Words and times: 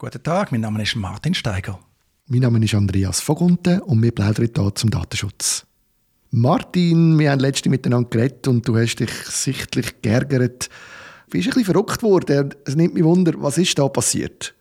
Guten 0.00 0.22
Tag, 0.22 0.52
mein 0.52 0.60
Name 0.60 0.80
ist 0.80 0.94
Martin 0.94 1.34
Steiger. 1.34 1.80
Mein 2.28 2.42
Name 2.42 2.64
ist 2.64 2.72
Andreas 2.72 3.20
Vogunten 3.20 3.80
und 3.80 4.00
wir 4.00 4.12
plaudern 4.12 4.48
hier 4.54 4.72
zum 4.76 4.90
Datenschutz. 4.90 5.66
Martin, 6.30 7.18
wir 7.18 7.32
haben 7.32 7.40
letztens 7.40 7.72
miteinander 7.72 8.08
geredet 8.08 8.46
und 8.46 8.68
du 8.68 8.78
hast 8.78 9.00
dich 9.00 9.10
sichtlich 9.10 10.00
geärgert. 10.00 10.68
Du 11.26 11.30
bist 11.30 11.48
ein 11.48 11.50
bisschen 11.50 11.64
verrückt 11.64 12.04
worden. 12.04 12.54
Es 12.64 12.76
nimmt 12.76 12.94
mich 12.94 13.02
Wunder, 13.02 13.32
was 13.38 13.58
ist 13.58 13.76
da 13.76 13.88
passiert? 13.88 14.54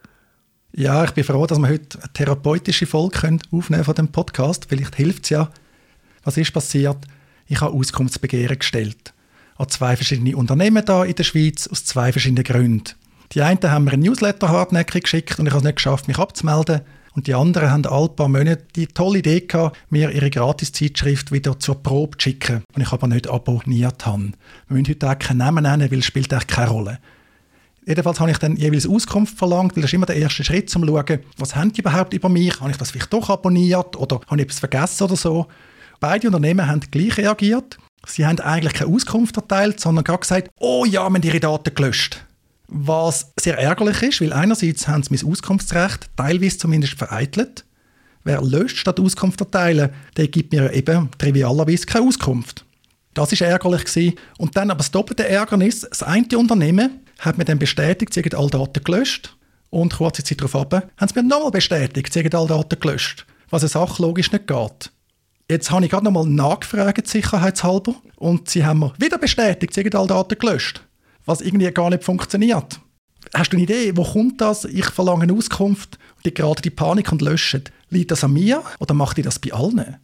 Ja, 0.74 1.04
ich 1.04 1.12
bin 1.12 1.24
froh, 1.24 1.46
dass 1.46 1.60
wir 1.60 1.70
heute 1.70 2.00
eine 2.00 2.14
therapeutische 2.14 2.88
Folge 2.88 3.38
aufnehmen 3.52 3.84
von 3.84 3.94
dem 3.94 4.08
Podcast. 4.08 4.66
Vielleicht 4.68 4.96
hilft 4.96 5.26
es 5.26 5.30
ja. 5.30 5.52
Was 6.24 6.38
ist 6.38 6.52
passiert? 6.52 6.98
Ich 7.46 7.62
habe 7.62 7.76
Auskunftsbegehren 7.76 8.58
gestellt. 8.58 9.14
An 9.58 9.70
zwei 9.70 9.98
verschiedene 9.98 10.36
Unternehmen 10.36 10.84
da 10.84 11.04
in 11.04 11.14
der 11.14 11.24
Schweiz 11.24 11.68
aus 11.68 11.86
zwei 11.86 12.12
verschiedenen 12.12 12.44
Gründen. 12.44 12.96
Die 13.34 13.42
einen 13.42 13.60
haben 13.62 13.86
mir 13.86 13.94
ein 13.94 14.00
Newsletter 14.00 14.50
hartnäckig 14.50 15.04
geschickt 15.04 15.40
und 15.40 15.48
ich 15.48 15.52
habe 15.52 15.60
es 15.60 15.66
nicht 15.66 15.76
geschafft, 15.76 16.08
mich 16.08 16.18
abzumelden. 16.18 16.82
Und 17.14 17.26
die 17.26 17.34
anderen 17.34 17.72
haben 17.72 17.86
alle 17.88 18.10
paar 18.10 18.28
Monate 18.28 18.64
die 18.76 18.86
tolle 18.86 19.20
Idee 19.20 19.42
gehabt, 19.42 19.76
mir 19.90 20.12
ihre 20.12 20.30
Gratis-Zeitschrift 20.30 21.32
wieder 21.32 21.60
zur 21.60 21.82
Probe 21.82 22.16
zu 22.18 22.30
schicken, 22.30 22.64
die 22.76 22.84
ich 22.84 22.92
aber 22.92 23.08
nicht 23.08 23.28
abonniert 23.28 24.06
habe. 24.06 24.32
Wir 24.68 24.78
müssen 24.78 24.88
heute 24.88 25.10
auch 25.10 25.18
keinen 25.18 25.38
Namen 25.38 25.64
nennen, 25.64 25.92
weil 25.92 26.00
es 26.00 26.06
spielt 26.06 26.32
eigentlich 26.32 26.48
keine 26.48 26.70
Rolle. 26.70 27.00
Jedenfalls 27.88 28.20
habe 28.20 28.30
ich 28.30 28.38
dann 28.38 28.56
jeweils 28.56 28.88
Auskunft 28.88 29.38
verlangt, 29.38 29.76
weil 29.76 29.82
das 29.82 29.90
ist 29.90 29.96
immer 29.96 30.06
der 30.06 30.18
erste 30.18 30.44
Schritt, 30.44 30.74
um 30.76 30.84
zu 30.84 30.90
schauen, 30.90 31.20
was 31.38 31.56
haben 31.56 31.74
die 31.74 31.82
überhaupt 31.82 32.14
über 32.14 32.30
mich? 32.30 32.60
Habe 32.60 32.70
ich 32.70 32.78
das 32.78 32.92
vielleicht 32.92 33.12
doch 33.12 33.30
abonniert 33.30 33.96
oder 33.96 34.22
habe 34.28 34.42
ich 34.42 34.44
etwas 34.44 34.60
vergessen 34.60 35.04
oder 35.06 35.16
so? 35.16 35.48
Beide 36.00 36.28
Unternehmen 36.28 36.68
haben 36.68 36.82
gleich 36.92 37.18
reagiert. 37.18 37.80
Sie 38.06 38.26
haben 38.26 38.40
eigentlich 38.42 38.74
keine 38.74 38.94
Auskunft 38.94 39.36
erteilt, 39.38 39.80
sondern 39.80 40.04
gerade 40.04 40.20
gesagt, 40.20 40.50
oh 40.60 40.86
ja, 40.86 41.02
wir 41.02 41.16
haben 41.16 41.24
ihre 41.24 41.40
Daten 41.40 41.74
gelöscht. 41.74 42.27
Was 42.68 43.32
sehr 43.40 43.58
ärgerlich 43.58 44.02
ist, 44.04 44.22
weil 44.22 44.34
einerseits 44.34 44.88
haben 44.88 45.04
sie 45.04 45.16
mein 45.16 45.32
Auskunftsrecht 45.32 46.10
teilweise 46.18 46.58
zumindest 46.58 46.96
vereitelt. 46.96 47.64
Wer 48.24 48.42
löscht 48.42 48.78
statt 48.78 49.00
Auskunft 49.00 49.40
erteilen, 49.40 49.92
der 50.18 50.28
gibt 50.28 50.52
mir 50.52 50.74
eben 50.74 51.10
trivialerweise 51.18 51.86
keine 51.86 52.06
Auskunft. 52.06 52.66
Das 53.14 53.32
ist 53.32 53.42
ärgerlich 53.42 53.86
gewesen. 53.86 54.16
Und 54.38 54.58
dann 54.58 54.70
aber 54.70 54.80
das 54.80 54.92
doppelte 54.92 55.28
Ärgernis, 55.28 55.82
das 55.82 56.04
eine 56.04 56.38
Unternehmen 56.38 57.00
hat 57.20 57.38
mir 57.38 57.46
dann 57.46 57.58
bestätigt, 57.58 58.14
sie 58.14 58.22
hätten 58.22 58.36
alle 58.36 58.50
Daten 58.50 58.84
gelöscht. 58.84 59.36
Und 59.70 59.96
kurze 59.96 60.24
Zeit 60.24 60.40
darauf 60.40 60.56
ab, 60.56 60.92
haben 60.98 61.08
sie 61.08 61.22
mir 61.22 61.28
nochmal 61.28 61.52
bestätigt, 61.52 62.14
sie 62.14 62.20
hätten 62.20 62.36
alle 62.36 62.48
Daten 62.48 62.80
gelöscht. 62.80 63.26
Was 63.50 63.64
eine 63.64 63.70
Sache 63.70 64.02
logisch 64.02 64.32
nicht 64.32 64.48
geht. 64.48 64.92
Jetzt 65.50 65.72
habe 65.72 65.86
ich 65.86 65.92
gerade 65.92 66.04
nochmal 66.04 66.28
nachgefragt, 66.28 67.08
sicherheitshalber, 67.08 67.96
und 68.18 68.50
sie 68.50 68.66
haben 68.66 68.80
mir 68.80 68.94
wieder 68.98 69.18
bestätigt, 69.18 69.74
sie 69.74 69.84
hätten 69.84 69.96
alle 69.96 70.08
Daten 70.08 70.38
gelöscht 70.38 70.87
was 71.28 71.42
irgendwie 71.42 71.70
gar 71.72 71.92
nicht 71.92 72.04
funktioniert. 72.04 72.80
Hast 73.34 73.52
du 73.52 73.58
eine 73.58 73.64
Idee, 73.64 73.96
wo 73.96 74.04
kommt 74.04 74.42
das? 74.42 74.66
Ich 74.66 74.86
verlange 74.86 75.24
eine 75.24 75.34
Auskunft 75.34 76.00
und 76.16 76.26
die 76.26 76.34
gerade 76.34 76.62
die 76.62 76.70
Panik 76.70 77.12
und 77.12 77.22
löschen. 77.22 77.64
Liegt 77.90 78.12
das 78.12 78.24
an 78.24 78.34
mir 78.34 78.64
oder 78.80 78.94
macht 78.94 79.18
ihr 79.18 79.24
das 79.24 79.38
bei 79.38 79.54
allen? 79.54 79.98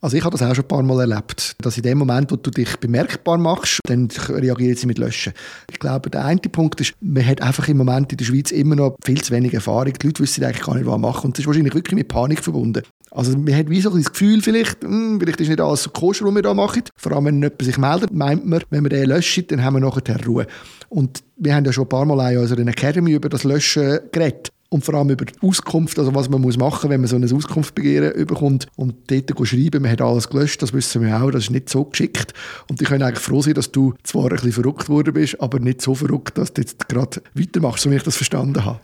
Also 0.00 0.16
ich 0.16 0.24
habe 0.24 0.36
das 0.36 0.42
auch 0.42 0.52
schon 0.52 0.64
ein 0.64 0.68
paar 0.68 0.82
Mal 0.82 1.08
erlebt, 1.08 1.54
dass 1.60 1.76
in 1.76 1.84
dem 1.84 1.98
Moment, 1.98 2.32
wo 2.32 2.36
du 2.36 2.50
dich 2.50 2.76
bemerkbar 2.78 3.38
machst, 3.38 3.78
dann 3.84 4.08
reagieren 4.28 4.76
sie 4.76 4.88
mit 4.88 4.98
Löschen. 4.98 5.32
Ich 5.70 5.78
glaube, 5.78 6.10
der 6.10 6.24
eine 6.24 6.40
Punkt 6.40 6.80
ist, 6.80 6.94
man 7.00 7.24
hat 7.24 7.40
einfach 7.40 7.68
im 7.68 7.76
Moment 7.76 8.10
in 8.10 8.18
der 8.18 8.24
Schweiz 8.24 8.50
immer 8.50 8.74
noch 8.74 8.96
viel 9.04 9.22
zu 9.22 9.32
wenig 9.32 9.54
Erfahrung. 9.54 9.92
Die 9.92 10.06
Leute 10.06 10.24
wissen 10.24 10.42
eigentlich 10.42 10.66
gar 10.66 10.74
nicht, 10.74 10.86
was 10.86 10.98
machen. 10.98 11.26
Und 11.26 11.38
das 11.38 11.42
ist 11.42 11.46
wahrscheinlich 11.46 11.74
wirklich 11.74 11.94
mit 11.94 12.08
Panik 12.08 12.42
verbunden. 12.42 12.82
Also 13.14 13.36
man 13.36 13.54
hat 13.54 13.68
wie 13.68 13.80
so 13.80 13.90
das 13.90 14.10
Gefühl 14.10 14.40
vielleicht, 14.40 14.82
hm, 14.82 15.20
vielleicht 15.20 15.40
ist 15.40 15.48
nicht 15.48 15.60
alles 15.60 15.82
so 15.82 15.90
koscher, 15.90 16.24
was 16.24 16.34
wir 16.34 16.42
da 16.42 16.54
machen. 16.54 16.84
Vor 16.96 17.12
allem, 17.12 17.26
wenn 17.26 17.42
jemand 17.42 17.62
sich 17.62 17.76
meldet, 17.76 18.12
meint 18.12 18.46
man, 18.46 18.62
wenn 18.70 18.84
wir 18.84 18.88
den 18.88 19.06
löschen, 19.06 19.46
dann 19.48 19.62
haben 19.62 19.74
wir 19.74 19.80
nachher 19.80 20.24
Ruhe. 20.24 20.46
Und 20.88 21.22
wir 21.36 21.54
haben 21.54 21.64
ja 21.64 21.72
schon 21.72 21.84
ein 21.84 21.88
paar 21.90 22.06
Mal 22.06 22.32
in 22.32 22.38
unserer 22.38 22.66
Academy 22.66 23.12
über 23.12 23.28
das 23.28 23.44
Löschen 23.44 24.00
geredet 24.12 24.50
und 24.70 24.84
vor 24.84 24.94
allem 24.94 25.10
über 25.10 25.26
die 25.26 25.34
Auskunft, 25.46 25.98
also 25.98 26.14
was 26.14 26.30
man 26.30 26.40
muss 26.40 26.56
machen, 26.56 26.88
wenn 26.88 27.02
man 27.02 27.08
so 27.08 27.16
ein 27.16 27.30
Auskunftsbegehren 27.30 28.12
überkommt 28.12 28.66
und 28.76 28.94
dort 29.10 29.46
schreiben, 29.46 29.82
man 29.82 29.90
hat 29.90 30.00
alles 30.00 30.30
gelöscht, 30.30 30.62
das 30.62 30.72
wissen 30.72 31.02
wir 31.02 31.22
auch, 31.22 31.30
das 31.30 31.44
ist 31.44 31.50
nicht 31.50 31.68
so 31.68 31.84
geschickt 31.84 32.32
und 32.70 32.80
ich 32.80 32.88
kann 32.88 33.02
eigentlich 33.02 33.18
froh 33.18 33.42
sein, 33.42 33.52
dass 33.52 33.70
du 33.70 33.92
zwar 34.02 34.24
ein 34.24 34.30
bisschen 34.30 34.52
verrückt 34.52 34.88
worden 34.88 35.12
bist, 35.12 35.38
aber 35.42 35.58
nicht 35.60 35.82
so 35.82 35.94
verrückt, 35.94 36.38
dass 36.38 36.54
du 36.54 36.62
jetzt 36.62 36.88
gerade 36.88 37.20
weitermachst, 37.34 37.82
so 37.82 37.90
wie 37.90 37.96
ich 37.96 38.02
das 38.02 38.16
verstanden 38.16 38.64
habe. 38.64 38.80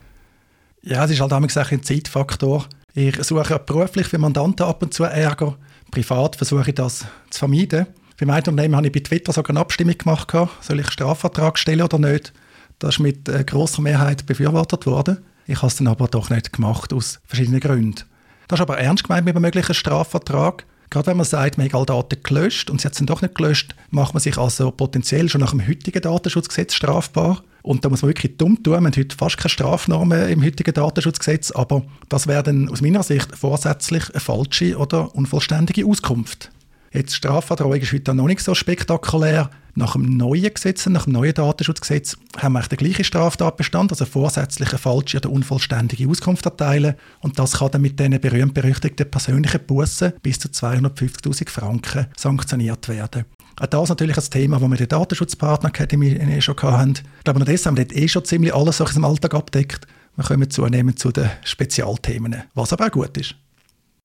Ja, 0.82 1.04
es 1.06 1.10
ist 1.10 1.20
halt 1.20 1.32
damals 1.32 1.56
ein 1.56 1.82
Zeitfaktor. 1.82 2.66
Ich 3.00 3.14
suche 3.22 3.60
beruflich 3.60 4.08
für 4.08 4.18
Mandanten 4.18 4.66
ab 4.66 4.82
und 4.82 4.92
zu 4.92 5.04
Ärger. 5.04 5.56
Privat 5.92 6.34
versuche 6.34 6.70
ich 6.70 6.74
das 6.74 7.04
zu 7.30 7.38
vermeiden. 7.38 7.86
Beim 8.18 8.30
einen 8.30 8.38
Unternehmen 8.38 8.74
habe 8.74 8.88
ich 8.88 8.92
bei 8.92 8.98
Twitter 8.98 9.32
sogar 9.32 9.50
eine 9.50 9.60
Abstimmung 9.60 9.96
gemacht, 9.96 10.32
soll 10.60 10.80
ich 10.80 10.90
Strafvertrag 10.90 11.60
stellen 11.60 11.82
oder 11.82 12.00
nicht. 12.00 12.32
Das 12.80 12.96
ist 12.96 12.98
mit 12.98 13.28
äh, 13.28 13.44
großer 13.44 13.82
Mehrheit 13.82 14.26
befürwortet 14.26 14.84
worden. 14.86 15.18
Ich 15.46 15.58
habe 15.58 15.68
es 15.68 15.76
dann 15.76 15.86
aber 15.86 16.08
doch 16.08 16.28
nicht 16.28 16.52
gemacht, 16.52 16.92
aus 16.92 17.20
verschiedenen 17.24 17.60
Gründen. 17.60 18.02
Das 18.48 18.58
ist 18.58 18.62
aber 18.62 18.78
ernst 18.78 19.04
gemeint 19.04 19.26
mit 19.26 19.36
einem 19.36 19.42
möglichen 19.42 19.74
Strafvertrag. 19.74 20.66
Gerade 20.90 21.06
wenn 21.06 21.18
man 21.18 21.26
sagt, 21.26 21.56
man 21.56 21.68
hat 21.68 21.76
alle 21.76 21.86
Daten 21.86 22.20
gelöscht 22.24 22.68
und 22.68 22.80
sie 22.80 22.86
hat 22.86 22.94
es 22.94 22.98
dann 22.98 23.06
doch 23.06 23.22
nicht 23.22 23.36
gelöscht, 23.36 23.76
macht 23.90 24.12
man 24.12 24.20
sich 24.20 24.38
also 24.38 24.72
potenziell 24.72 25.28
schon 25.28 25.40
nach 25.40 25.52
dem 25.52 25.64
heutigen 25.64 26.02
Datenschutzgesetz 26.02 26.74
strafbar. 26.74 27.44
Und 27.68 27.84
da 27.84 27.90
muss 27.90 28.00
man 28.00 28.08
wirklich 28.08 28.38
dumm 28.38 28.62
tun. 28.62 28.72
Wir 28.72 28.76
haben 28.78 28.86
heute 28.86 29.14
fast 29.14 29.36
keine 29.36 29.50
Strafnormen 29.50 30.30
im 30.30 30.42
heutigen 30.42 30.72
Datenschutzgesetz, 30.72 31.50
aber 31.50 31.82
das 32.08 32.26
wäre 32.26 32.42
dann 32.42 32.70
aus 32.70 32.80
meiner 32.80 33.02
Sicht 33.02 33.36
vorsätzlich 33.36 34.08
eine 34.08 34.20
falsche 34.20 34.78
oder 34.78 35.14
unvollständige 35.14 35.84
Auskunft. 35.84 36.50
Jetzt 36.94 37.14
Strafverdrohung 37.14 37.74
ist 37.74 37.92
heute 37.92 38.14
noch 38.14 38.26
nicht 38.26 38.40
so 38.40 38.54
spektakulär. 38.54 39.50
Nach 39.74 39.92
dem 39.92 40.16
neuen 40.16 40.54
Gesetz, 40.54 40.86
nach 40.86 41.04
dem 41.04 41.12
neuen 41.12 41.34
Datenschutzgesetz, 41.34 42.16
haben 42.38 42.54
wir 42.54 42.62
den 42.62 42.78
gleichen 42.78 43.04
Straftatbestand, 43.04 43.92
also 43.92 44.06
vorsätzliche 44.06 44.78
falsche 44.78 45.18
oder 45.18 45.30
unvollständige 45.30 46.08
Auskunft 46.08 46.46
erteilen. 46.46 46.94
Und 47.20 47.38
das 47.38 47.58
kann 47.58 47.70
dann 47.70 47.82
mit 47.82 48.00
diesen 48.00 48.18
berühmt-berüchtigten 48.18 49.10
persönlichen 49.10 49.60
Bussen 49.66 50.14
bis 50.22 50.38
zu 50.38 50.48
250.000 50.48 51.50
Franken 51.50 52.06
sanktioniert 52.16 52.88
werden. 52.88 53.26
Auch 53.60 53.66
das 53.66 53.82
ist 53.84 53.88
natürlich 53.88 54.16
ein 54.16 54.30
Thema, 54.30 54.58
das 54.58 54.68
wir 54.68 54.72
in 54.72 54.76
der 54.76 54.86
Datenschutzpartner 54.86 55.70
Academy 55.70 56.40
schon 56.40 56.56
hatten. 56.62 56.94
Aber 57.26 57.40
noch 57.40 57.46
das 57.46 57.66
haben 57.66 57.76
wir 57.76 57.84
dort 57.84 57.98
eh 57.98 58.06
schon 58.06 58.24
ziemlich 58.24 58.54
alles 58.54 58.80
im 58.80 59.04
Alltag 59.04 59.34
abdeckt. 59.34 59.86
Wir 60.16 60.24
kommen 60.24 60.48
zunehmend 60.48 60.98
zu 60.98 61.10
den 61.10 61.30
Spezialthemen, 61.44 62.42
was 62.54 62.72
aber 62.72 62.86
auch 62.86 62.90
gut 62.92 63.16
ist. 63.16 63.34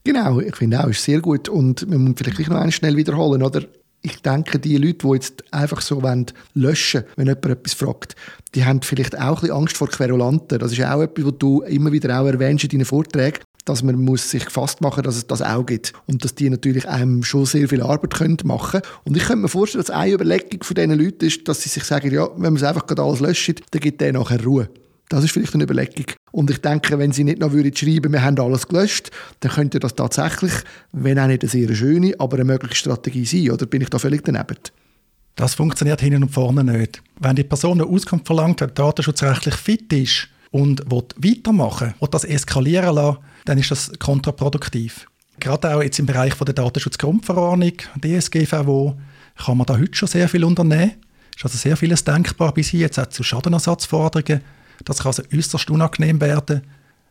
Genau, 0.03 0.39
ich 0.39 0.55
finde 0.55 0.83
auch, 0.83 0.89
ist 0.89 1.03
sehr 1.03 1.21
gut. 1.21 1.49
Und 1.49 1.89
wir 1.89 1.97
müssen 1.97 2.17
vielleicht 2.17 2.39
noch 2.39 2.55
einmal 2.55 2.71
schnell 2.71 2.97
wiederholen, 2.97 3.43
oder? 3.43 3.63
Ich 4.01 4.21
denke, 4.21 4.59
die 4.59 4.75
Leute, 4.75 5.07
die 5.07 5.13
jetzt 5.13 5.43
einfach 5.53 5.79
so 5.81 6.01
wollen, 6.01 6.25
löschen 6.55 7.03
wenn 7.15 7.27
jemand 7.27 7.45
etwas 7.45 7.73
fragt, 7.73 8.15
die 8.53 8.65
haben 8.65 8.81
vielleicht 8.81 9.17
auch 9.17 9.37
ein 9.37 9.41
bisschen 9.41 9.55
Angst 9.55 9.77
vor 9.77 9.87
Querulanten. 9.87 10.59
Das 10.59 10.73
ist 10.73 10.83
auch 10.83 11.01
etwas, 11.01 11.25
was 11.25 11.37
du 11.39 11.61
immer 11.61 11.91
wieder 11.93 12.19
auch 12.19 12.25
erwähnst 12.25 12.65
in 12.65 12.71
deinen 12.71 12.85
Vorträgen, 12.85 13.39
dass 13.65 13.83
man 13.83 13.95
muss 13.95 14.29
sich 14.29 14.45
gefasst 14.45 14.81
machen 14.81 15.03
dass 15.03 15.15
es 15.15 15.27
das 15.27 15.41
auch 15.41 15.65
gibt. 15.65 15.93
Und 16.05 16.23
dass 16.23 16.35
die 16.35 16.49
natürlich 16.49 16.87
einem 16.87 17.23
schon 17.23 17.45
sehr 17.45 17.67
viel 17.69 17.81
Arbeit 17.81 18.43
machen 18.43 18.81
können. 18.81 18.93
Und 19.05 19.17
ich 19.17 19.23
könnte 19.23 19.43
mir 19.43 19.49
vorstellen, 19.49 19.83
dass 19.83 19.95
eine 19.95 20.13
Überlegung 20.13 20.63
von 20.63 20.75
diesen 20.75 20.99
Leuten 20.99 21.25
ist, 21.25 21.47
dass 21.47 21.61
sie 21.61 21.69
sich 21.69 21.83
sagen, 21.83 22.11
ja, 22.13 22.27
wenn 22.35 22.53
man 22.53 22.55
es 22.55 22.63
einfach 22.63 22.85
gerade 22.85 23.01
alles 23.01 23.19
löscht, 23.19 23.61
dann 23.71 23.81
gibt 23.81 24.01
der 24.01 24.13
nachher 24.13 24.43
Ruhe. 24.43 24.69
Das 25.09 25.23
ist 25.23 25.31
vielleicht 25.31 25.53
eine 25.53 25.63
Überlegung. 25.63 26.05
Und 26.31 26.49
ich 26.49 26.59
denke, 26.59 26.97
wenn 26.97 27.11
sie 27.11 27.23
nicht 27.23 27.39
noch 27.39 27.51
würden 27.51 27.75
schreiben, 27.75 28.11
wir 28.11 28.23
haben 28.23 28.39
alles 28.39 28.67
gelöscht, 28.67 29.11
dann 29.41 29.51
könnte 29.51 29.79
das 29.79 29.93
tatsächlich, 29.93 30.53
wenn 30.91 31.19
auch 31.19 31.27
nicht 31.27 31.43
eine 31.43 31.49
sehr 31.49 31.75
schöne, 31.75 32.15
aber 32.17 32.37
eine 32.37 32.45
mögliche 32.45 32.75
Strategie 32.75 33.25
sein. 33.25 33.51
Oder 33.51 33.65
bin 33.65 33.81
ich 33.81 33.89
da 33.89 33.99
völlig 33.99 34.23
daneben? 34.23 34.57
Das 35.35 35.55
funktioniert 35.55 36.01
hinten 36.01 36.23
und 36.23 36.29
vorne 36.29 36.63
nicht. 36.63 37.01
Wenn 37.19 37.35
die 37.35 37.43
Person 37.43 37.81
eine 37.81 37.89
Auskunft 37.89 38.25
verlangt, 38.27 38.61
die 38.61 38.67
datenschutzrechtlich 38.67 39.55
fit 39.55 39.91
ist 39.93 40.29
und 40.51 40.83
weitermachen 40.89 41.93
will, 41.99 42.09
das 42.09 42.23
eskalieren 42.23 42.95
lassen, 42.95 43.17
dann 43.45 43.57
ist 43.57 43.71
das 43.71 43.91
kontraproduktiv. 43.99 45.07
Gerade 45.39 45.75
auch 45.75 45.81
jetzt 45.81 45.99
im 45.99 46.05
Bereich 46.05 46.35
der 46.35 46.53
Datenschutzgrundverordnung, 46.53 47.73
DSGVO, 48.01 48.97
kann 49.35 49.57
man 49.57 49.65
da 49.65 49.77
heute 49.77 49.95
schon 49.95 50.07
sehr 50.07 50.29
viel 50.29 50.43
unternehmen. 50.43 50.93
Es 51.35 51.39
ist 51.39 51.45
also 51.45 51.57
sehr 51.57 51.77
vieles 51.77 52.03
denkbar 52.03 52.53
bis 52.53 52.71
jetzt 52.71 52.99
auch 52.99 53.07
zu 53.07 53.23
Schadenersatzforderungen 53.23 54.41
das 54.85 54.99
kann 54.99 55.07
also 55.07 55.23
äußerst 55.33 55.69
unangenehm 55.69 56.19
werden. 56.21 56.61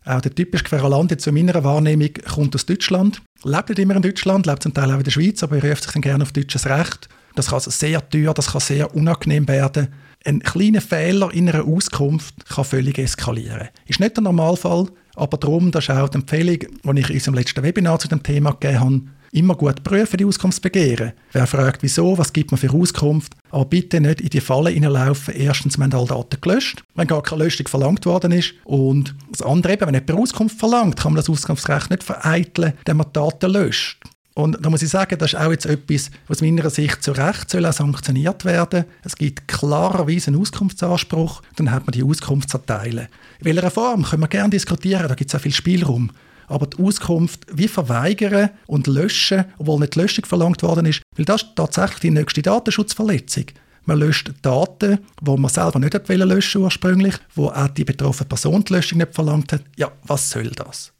Auch 0.04 0.20
der 0.20 0.34
typische 0.34 0.64
Querulant 0.64 1.20
zu 1.20 1.32
meiner 1.32 1.62
Wahrnehmung 1.62 2.10
kommt 2.28 2.54
aus 2.56 2.66
Deutschland, 2.66 3.22
lebt 3.44 3.68
nicht 3.68 3.78
immer 3.78 3.96
in 3.96 4.02
Deutschland, 4.02 4.46
lebt 4.46 4.64
zum 4.64 4.74
Teil 4.74 4.90
auch 4.90 4.98
in 4.98 5.04
der 5.04 5.12
Schweiz, 5.12 5.42
aber 5.42 5.56
er 5.56 5.70
ruft 5.70 5.84
sich 5.84 5.92
dann 5.92 6.02
gerne 6.02 6.24
auf 6.24 6.32
deutsches 6.32 6.66
Recht. 6.66 7.08
Das 7.36 7.46
kann 7.46 7.54
also 7.54 7.70
sehr 7.70 8.06
teuer, 8.08 8.34
das 8.34 8.52
kann 8.52 8.60
sehr 8.60 8.94
unangenehm 8.94 9.46
werden. 9.46 9.88
Ein 10.24 10.40
kleiner 10.40 10.80
Fehler 10.80 11.32
in 11.32 11.48
einer 11.48 11.64
Auskunft 11.64 12.34
kann 12.48 12.64
völlig 12.64 12.98
eskalieren. 12.98 13.68
Ist 13.86 14.00
nicht 14.00 14.16
der 14.16 14.24
Normalfall, 14.24 14.88
aber 15.14 15.36
darum, 15.36 15.70
das 15.70 15.84
ist 15.84 15.90
auch 15.90 16.08
die 16.08 16.18
Empfehlung, 16.18 16.58
die 16.58 17.00
ich 17.00 17.08
in 17.08 17.14
unserem 17.14 17.34
letzten 17.34 17.62
Webinar 17.62 17.98
zu 17.98 18.08
dem 18.08 18.22
Thema 18.22 18.52
gegeben 18.52 18.80
habe, 18.80 19.02
Immer 19.34 19.54
gut 19.54 19.82
prüfen, 19.82 20.18
die 20.18 20.26
Auskunftsbegehren. 20.26 21.12
Wer 21.32 21.46
fragt, 21.46 21.82
wieso, 21.82 22.18
was 22.18 22.34
gibt 22.34 22.50
man 22.50 22.58
für 22.58 22.70
Auskunft, 22.70 23.32
aber 23.50 23.64
bitte 23.64 23.98
nicht 23.98 24.20
in 24.20 24.28
die 24.28 24.42
Falle 24.42 24.68
hineinlaufen. 24.68 25.34
Erstens, 25.34 25.78
haben 25.78 25.90
alle 25.94 26.06
Daten 26.06 26.38
gelöscht, 26.38 26.84
wenn 26.96 27.06
gar 27.06 27.22
keine 27.22 27.44
Löschung 27.44 27.66
verlangt 27.66 28.04
worden 28.04 28.32
ist. 28.32 28.52
Und 28.64 29.14
das 29.30 29.40
andere 29.40 29.72
eben, 29.72 29.86
wenn 29.86 29.94
jemand 29.94 30.12
Auskunft 30.12 30.58
verlangt, 30.58 30.98
kann 30.98 31.14
man 31.14 31.22
das 31.22 31.30
Auskunftsrecht 31.30 31.88
nicht 31.88 32.02
vereiteln, 32.02 32.74
wenn 32.84 32.98
man 32.98 33.10
Daten 33.14 33.50
löscht. 33.50 34.02
Und 34.34 34.64
da 34.64 34.70
muss 34.70 34.82
ich 34.82 34.88
sagen, 34.88 35.18
das 35.18 35.34
ist 35.34 35.38
auch 35.38 35.50
jetzt 35.50 35.66
etwas, 35.66 36.10
was 36.26 36.40
meiner 36.40 36.70
Sicht 36.70 37.02
zu 37.02 37.12
Recht 37.12 37.50
soll 37.50 37.66
auch 37.66 37.72
sanktioniert 37.72 38.44
werden. 38.44 38.86
Es 39.02 39.16
gibt 39.16 39.46
klarerweise 39.46 40.28
einen 40.28 40.40
Auskunftsanspruch, 40.40 41.42
dann 41.56 41.70
hat 41.70 41.86
man 41.86 41.92
die 41.92 42.02
Auskunft 42.02 42.48
zu 42.48 42.56
erteilen. 42.56 43.08
In 43.40 43.44
welcher 43.44 43.70
Form 43.70 44.04
können 44.04 44.22
wir 44.22 44.28
gerne 44.28 44.50
diskutieren, 44.50 45.08
da 45.08 45.14
gibt 45.14 45.30
es 45.30 45.34
auch 45.34 45.42
viel 45.42 45.52
Spielraum. 45.52 46.10
Aber 46.48 46.66
die 46.66 46.82
Auskunft 46.82 47.46
wie 47.52 47.68
verweigern 47.68 48.50
und 48.66 48.86
löschen, 48.86 49.44
obwohl 49.58 49.80
nicht 49.80 49.94
die 49.94 50.00
Löschung 50.00 50.24
verlangt 50.24 50.62
worden 50.62 50.86
ist, 50.86 51.02
weil 51.16 51.24
das 51.24 51.42
ist 51.42 51.56
tatsächlich 51.56 52.00
die 52.00 52.10
nächste 52.10 52.42
Datenschutzverletzung. 52.42 53.46
Man 53.84 53.98
löscht 53.98 54.32
Daten, 54.42 54.98
die 55.20 55.36
man 55.36 55.50
selber 55.50 55.78
nicht 55.78 56.08
löschen 56.08 56.62
ursprünglich, 56.62 57.14
wo 57.34 57.48
auch 57.48 57.68
die 57.68 57.84
betroffene 57.84 58.28
Person 58.28 58.64
die 58.64 58.74
Löschung 58.74 58.98
nicht 58.98 59.14
verlangt 59.14 59.52
hat. 59.52 59.64
Ja, 59.76 59.90
was 60.04 60.30
soll 60.30 60.50
das? 60.50 60.92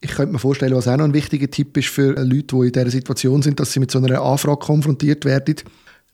Ich 0.00 0.10
könnte 0.10 0.32
mir 0.32 0.38
vorstellen, 0.38 0.74
was 0.74 0.88
auch 0.88 0.96
noch 0.96 1.04
ein 1.04 1.14
wichtiger 1.14 1.50
Tipp 1.50 1.76
ist 1.76 1.88
für 1.88 2.12
Leute, 2.22 2.56
die 2.56 2.66
in 2.66 2.72
dieser 2.72 2.90
Situation 2.90 3.42
sind, 3.42 3.58
dass 3.58 3.72
sie 3.72 3.80
mit 3.80 3.90
so 3.90 3.98
einer 3.98 4.20
Anfrage 4.20 4.58
konfrontiert 4.58 5.24
werden, 5.24 5.56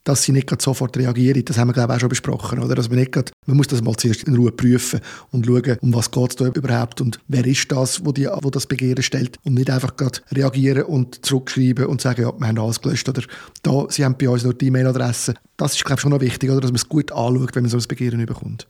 dass 0.04 0.24
sie 0.24 0.32
nicht 0.32 0.50
sofort 0.60 0.96
reagieren. 0.96 1.44
Das 1.44 1.58
haben 1.58 1.68
wir, 1.68 1.74
glaube 1.74 1.92
ich, 1.92 1.96
auch 1.96 2.00
schon 2.00 2.08
besprochen. 2.08 2.58
Oder? 2.58 2.74
Dass 2.74 2.88
man, 2.88 2.98
nicht 2.98 3.12
grad, 3.12 3.32
man 3.46 3.56
muss 3.56 3.68
das 3.68 3.82
mal 3.82 3.94
zuerst 3.96 4.24
in 4.24 4.36
Ruhe 4.36 4.50
prüfen 4.50 5.00
und 5.30 5.46
schauen, 5.46 5.76
um 5.80 5.94
was 5.94 6.10
es 6.14 6.36
da 6.36 6.46
überhaupt 6.46 7.00
und 7.00 7.20
wer 7.28 7.46
ist 7.46 7.70
das, 7.70 8.04
wo, 8.04 8.12
die, 8.12 8.26
wo 8.26 8.50
das 8.50 8.66
Begehren 8.66 9.02
stellt. 9.02 9.36
Und 9.44 9.54
nicht 9.54 9.70
einfach 9.70 9.94
reagieren 10.32 10.84
und 10.84 11.24
zurückschreiben 11.24 11.86
und 11.86 12.00
sagen, 12.00 12.22
ja, 12.22 12.32
wir 12.36 12.46
haben 12.46 12.58
alles 12.58 12.80
gelöscht 12.80 13.08
oder 13.08 13.22
da, 13.62 13.86
sie 13.88 14.04
haben 14.04 14.16
bei 14.18 14.28
uns 14.28 14.44
nur 14.44 14.54
die 14.54 14.66
E-Mail-Adresse. 14.66 15.34
Das 15.56 15.74
ist, 15.74 15.84
glaube 15.84 15.98
ich, 15.98 16.02
schon 16.02 16.10
noch 16.10 16.20
wichtig, 16.20 16.50
oder? 16.50 16.60
dass 16.60 16.70
man 16.70 16.76
es 16.76 16.88
gut 16.88 17.12
anschaut, 17.12 17.54
wenn 17.54 17.62
man 17.62 17.70
so 17.70 17.76
ein 17.76 17.84
Begehren 17.86 18.24
bekommt. 18.26 18.66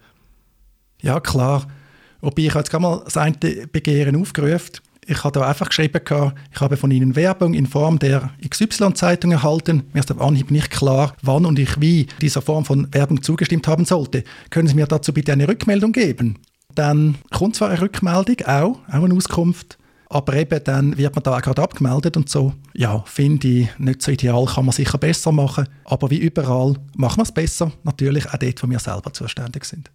Ja, 1.00 1.20
klar. 1.20 1.66
Wobei 2.20 2.42
ich 2.42 2.54
jetzt 2.54 2.70
gerade 2.70 2.82
mal 2.82 3.02
das 3.04 3.16
eine 3.16 3.36
Begehren 3.72 4.16
aufgerufen 4.16 4.80
ich 5.06 5.24
habe 5.24 5.38
da 5.38 5.46
einfach 5.46 5.68
geschrieben, 5.68 6.00
ich 6.52 6.60
habe 6.60 6.76
von 6.76 6.90
Ihnen 6.90 7.16
Werbung 7.16 7.54
in 7.54 7.66
Form 7.66 7.98
der 7.98 8.30
XY-Zeitung 8.48 9.32
erhalten. 9.32 9.84
Mir 9.92 10.00
ist 10.00 10.12
auf 10.12 10.20
Anhieb 10.20 10.50
nicht 10.50 10.70
klar, 10.70 11.14
wann 11.22 11.44
und 11.44 11.58
ich 11.58 11.80
wie 11.80 12.06
dieser 12.20 12.42
Form 12.42 12.64
von 12.64 12.92
Werbung 12.92 13.22
zugestimmt 13.22 13.66
haben 13.66 13.84
sollte. 13.84 14.22
Können 14.50 14.68
Sie 14.68 14.74
mir 14.74 14.86
dazu 14.86 15.12
bitte 15.12 15.32
eine 15.32 15.48
Rückmeldung 15.48 15.92
geben? 15.92 16.38
Dann 16.74 17.16
kommt 17.30 17.56
zwar 17.56 17.70
eine 17.70 17.80
Rückmeldung, 17.80 18.36
auch, 18.46 18.78
auch 18.88 19.04
eine 19.04 19.14
Auskunft, 19.14 19.76
aber 20.08 20.34
eben 20.34 20.62
dann 20.64 20.96
wird 20.96 21.14
man 21.14 21.22
da 21.22 21.36
auch 21.36 21.42
gerade 21.42 21.62
abgemeldet 21.62 22.16
und 22.16 22.28
so. 22.28 22.52
Ja, 22.74 23.02
finde 23.06 23.48
ich 23.48 23.78
nicht 23.78 24.02
so 24.02 24.12
ideal, 24.12 24.44
kann 24.46 24.66
man 24.66 24.72
sicher 24.72 24.98
besser 24.98 25.32
machen. 25.32 25.66
Aber 25.84 26.10
wie 26.10 26.18
überall 26.18 26.76
machen 26.96 27.18
wir 27.18 27.24
es 27.24 27.32
besser, 27.32 27.72
natürlich 27.82 28.26
auch 28.28 28.36
dort, 28.36 28.62
wo 28.62 28.70
wir 28.70 28.78
selber 28.78 29.12
zuständig 29.12 29.64
sind. 29.64 29.90